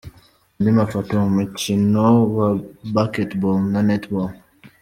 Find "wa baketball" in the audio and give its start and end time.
2.37-3.57